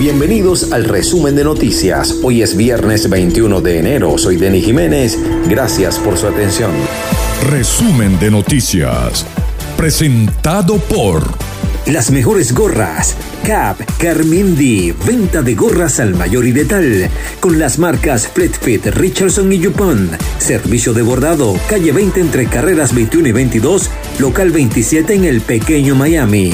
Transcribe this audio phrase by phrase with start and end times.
[0.00, 2.16] Bienvenidos al resumen de noticias.
[2.22, 4.16] Hoy es viernes 21 de enero.
[4.16, 5.18] Soy Denis Jiménez.
[5.46, 6.70] Gracias por su atención.
[7.50, 9.26] Resumen de noticias.
[9.76, 11.22] Presentado por...
[11.86, 13.14] Las mejores gorras.
[13.44, 17.10] Cap, Carmindi, venta de gorras al mayor y detal.
[17.40, 20.10] Con las marcas Fleetfit, Richardson y Yupon.
[20.38, 25.94] Servicio de bordado, calle 20 entre carreras 21 y 22, local 27 en el pequeño
[25.94, 26.52] Miami.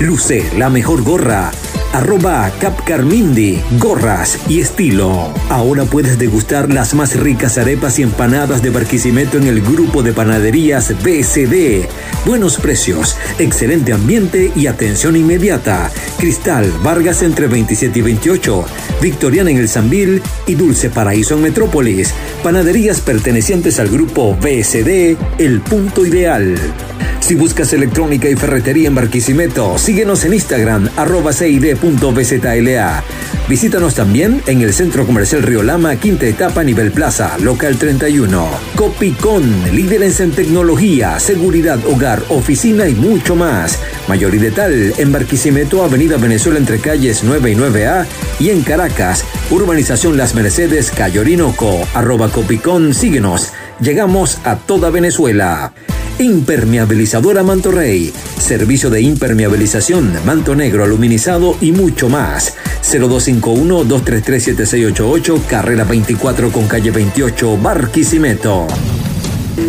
[0.00, 1.50] Luce la mejor gorra
[1.92, 5.32] arroba Capcarmindi, gorras y estilo.
[5.48, 10.12] Ahora puedes degustar las más ricas arepas y empanadas de Barquisimeto en el grupo de
[10.12, 11.88] panaderías BCD.
[12.24, 15.90] Buenos precios, excelente ambiente y atención inmediata.
[16.18, 18.64] Cristal, Vargas entre 27 y 28,
[19.00, 22.12] Victoriana en el Sambil y Dulce Paraíso en Metrópolis.
[22.42, 26.56] Panaderías pertenecientes al grupo BSD, El Punto Ideal.
[27.26, 33.02] Si buscas electrónica y ferretería en Barquisimeto, síguenos en Instagram, arroba cid.bzla.
[33.48, 38.48] Visítanos también en el Centro Comercial Río Lama, quinta etapa, nivel plaza, local 31.
[38.76, 39.42] Copicón,
[39.74, 43.80] líderes en tecnología, seguridad, hogar, oficina y mucho más.
[44.06, 48.06] Mayor y detal en Barquisimeto, Avenida Venezuela entre calles 9 y 9A
[48.38, 53.52] y en Caracas, Urbanización Las Mercedes, Cayo Orinoco, arroba Copicón, síguenos.
[53.80, 55.72] Llegamos a toda Venezuela.
[56.18, 58.10] Impermeabilizadora Manto Rey.
[58.38, 62.54] Servicio de impermeabilización, manto negro, aluminizado y mucho más.
[62.82, 68.66] 0251-233-7688, carrera 24 con calle 28, Barquisimeto.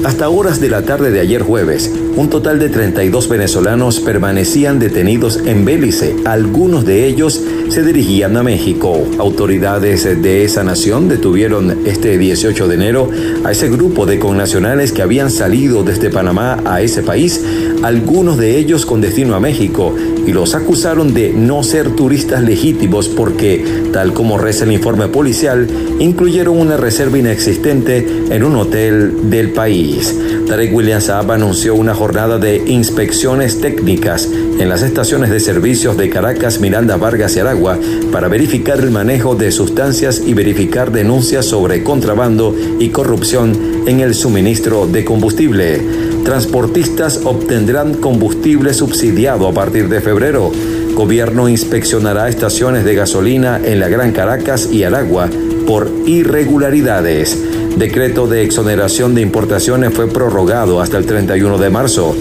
[0.03, 5.37] Hasta horas de la tarde de ayer jueves, un total de 32 venezolanos permanecían detenidos
[5.45, 6.15] en Bélice.
[6.25, 9.05] Algunos de ellos se dirigían a México.
[9.17, 13.09] Autoridades de esa nación detuvieron este 18 de enero
[13.43, 17.41] a ese grupo de connacionales que habían salido desde Panamá a ese país,
[17.83, 23.07] algunos de ellos con destino a México, y los acusaron de no ser turistas legítimos
[23.07, 25.67] porque, tal como reza el informe policial,
[25.99, 30.13] incluyeron una reserva inexistente en un hotel del país.
[30.47, 36.09] Tarek William Saab anunció una jornada de inspecciones técnicas en las estaciones de servicios de
[36.09, 37.77] Caracas, Miranda, Vargas y Aragua
[38.11, 44.15] para verificar el manejo de sustancias y verificar denuncias sobre contrabando y corrupción en el
[44.15, 45.81] suministro de combustible.
[46.23, 50.51] Transportistas obtendrán combustible subsidiado a partir de febrero.
[50.93, 55.29] Gobierno inspeccionará estaciones de gasolina en la Gran Caracas y Aragua
[55.67, 57.37] por irregularidades.
[57.77, 62.15] Decreto de exoneración de importaciones fue prorrogado hasta el 31 de marzo.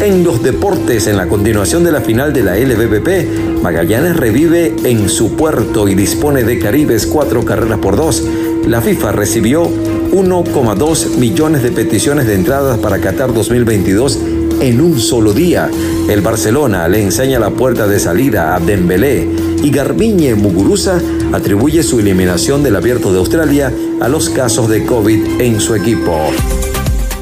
[0.00, 5.08] En los deportes, en la continuación de la final de la LVPP, Magallanes revive en
[5.08, 8.24] su puerto y dispone de Caribes cuatro carreras por dos.
[8.68, 14.18] La FIFA recibió 1,2 millones de peticiones de entradas para Qatar 2022
[14.60, 15.70] en un solo día.
[16.06, 19.26] El Barcelona le enseña la puerta de salida a Dembélé
[19.62, 21.00] y Garbiñe Muguruza
[21.32, 23.72] atribuye su eliminación del Abierto de Australia
[24.02, 26.30] a los casos de COVID en su equipo.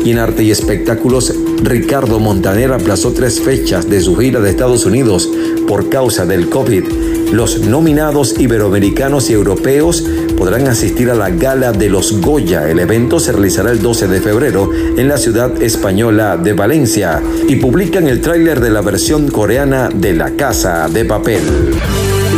[0.05, 4.87] Y en arte y espectáculos, Ricardo Montaner aplazó tres fechas de su gira de Estados
[4.87, 5.29] Unidos
[5.67, 6.85] por causa del COVID.
[7.33, 10.05] Los nominados iberoamericanos y europeos
[10.37, 12.71] podrán asistir a la gala de los Goya.
[12.71, 17.57] El evento se realizará el 12 de febrero en la ciudad española de Valencia y
[17.57, 21.43] publican el tráiler de la versión coreana de La Casa de Papel.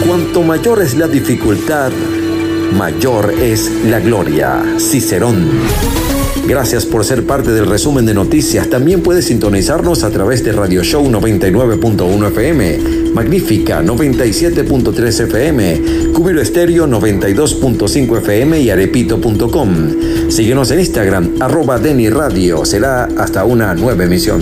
[0.06, 1.92] Cuanto mayor es la dificultad,
[2.72, 4.62] mayor es la gloria.
[4.78, 5.48] Cicerón.
[6.46, 8.70] Gracias por ser parte del resumen de noticias.
[8.70, 12.78] También puedes sintonizarnos a través de Radio Show 99.1 FM,
[13.12, 20.30] Magnífica 97.3 FM, Cubiro Estéreo 92.5 FM y arepito.com.
[20.30, 22.64] Síguenos en Instagram, arroba Deni Radio.
[22.64, 24.40] Será hasta una nueva emisión.